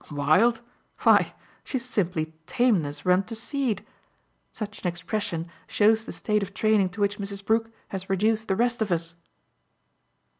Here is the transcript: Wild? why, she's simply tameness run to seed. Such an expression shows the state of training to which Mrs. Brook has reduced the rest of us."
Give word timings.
Wild? 0.09 0.61
why, 1.01 1.35
she's 1.63 1.85
simply 1.85 2.33
tameness 2.47 3.05
run 3.05 3.21
to 3.25 3.35
seed. 3.35 3.85
Such 4.49 4.81
an 4.81 4.87
expression 4.87 5.45
shows 5.67 6.07
the 6.07 6.11
state 6.11 6.41
of 6.41 6.55
training 6.55 6.89
to 6.97 7.01
which 7.01 7.19
Mrs. 7.19 7.45
Brook 7.45 7.71
has 7.89 8.09
reduced 8.09 8.47
the 8.47 8.55
rest 8.55 8.81
of 8.81 8.91
us." 8.91 9.13